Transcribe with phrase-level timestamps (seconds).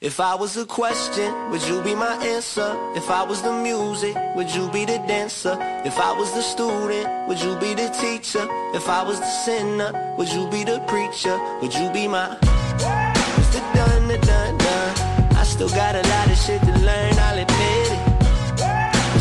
[0.00, 2.70] If I was a question, would you be my answer?
[2.94, 5.58] If I was the music, would you be the dancer?
[5.84, 8.46] If I was the student, would you be the teacher?
[8.76, 11.36] If I was the sinner, would you be the preacher?
[11.60, 16.38] Would you be my the done, the done, done I still got a lot of
[16.38, 18.02] shit to learn, I'll admit it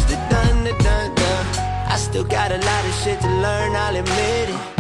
[0.06, 1.46] the done, the done, done
[1.90, 4.78] I still got a lot of shit to learn, I'll admit it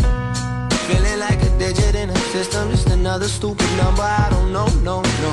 [0.86, 5.02] Feeling like a digit in a system, just another stupid number, I don't know, no,
[5.02, 5.32] no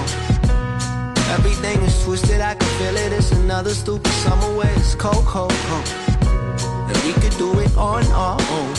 [1.35, 3.13] Everything is twisted, I can feel it.
[3.13, 5.89] It's another stupid summer where it's cold, cold, cold.
[6.89, 8.75] And we could do it on our own.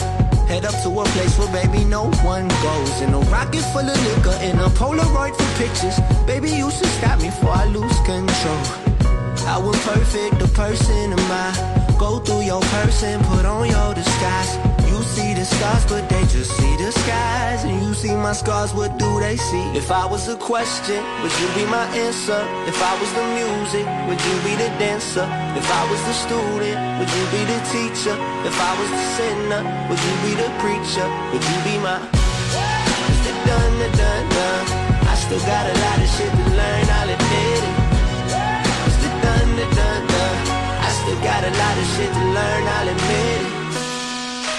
[0.46, 3.00] Head up to a place where baby no one goes.
[3.02, 5.98] In a rocket full of liquor, in a Polaroid for pictures.
[6.26, 8.62] Baby, you should stop me before I lose control.
[9.46, 11.96] I was perfect, the person am I?
[11.98, 14.56] Go through your person, put on your disguise.
[14.88, 16.65] You see the stars, but they just see
[18.36, 19.64] scars, what do they see?
[19.72, 22.36] If I was a question, would you be my answer?
[22.68, 25.24] If I was the music, would you be the dancer?
[25.56, 28.14] If I was the student, would you be the teacher?
[28.44, 31.06] If I was the sinner, would you be the preacher?
[31.32, 31.96] Would you be my
[33.08, 34.66] Is it done, the done, done?
[35.08, 37.76] I still got a lot of shit to learn, I'll admit it.
[38.84, 40.38] Is it done, the done, done?
[40.84, 43.54] I still got a lot of shit to learn, I'll admit it.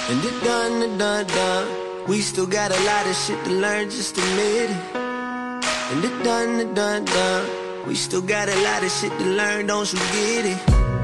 [0.10, 1.87] And it done, the done, done.
[2.08, 4.96] We still got a lot of shit to learn, just admit it.
[4.96, 7.86] And it done, it done, done.
[7.86, 10.60] We still got a lot of shit to learn, don't you get it?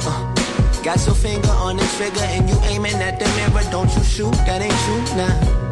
[0.08, 0.34] Uh,
[0.82, 4.32] got your finger on the trigger and you aiming at the mirror, don't you shoot,
[4.48, 5.64] that ain't you now.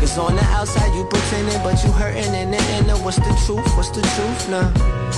[0.00, 2.96] Cause on the outside you pretending, but you hurting in the inner.
[3.02, 3.66] What's the truth?
[3.76, 4.70] What's the truth now?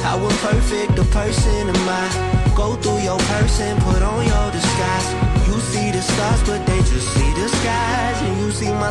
[0.04, 2.52] How imperfect a person am I?
[2.54, 5.08] Go through your person, put on your disguise.
[5.48, 5.99] You see the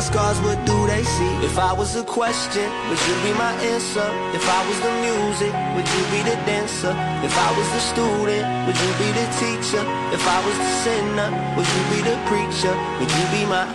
[0.00, 1.32] scars, what do they see?
[1.44, 4.08] If I was a question, would you be my answer?
[4.32, 6.94] If I was the music, would you be the dancer?
[7.26, 9.82] If I was the student, would you be the teacher?
[10.16, 12.74] If I was the sinner, would you be the preacher?
[12.98, 13.68] Would you be my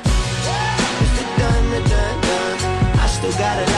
[1.04, 2.58] Is it done, the done, done?
[2.98, 3.75] I still got a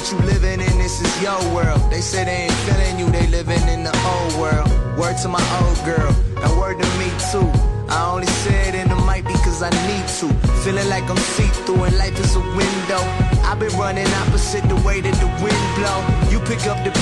[0.00, 1.80] that you living in this is your world.
[1.90, 4.68] They say they ain't feeling you, they living in the old world.
[4.96, 6.12] Word to my old girl,
[6.42, 7.48] and word to me too.
[7.90, 10.28] I only say it in the mic because I need to.
[10.62, 13.02] Feeling like I'm see-through and life is a window.
[13.44, 15.98] I've been running opposite the way that the wind blow.
[16.30, 16.92] You pick up the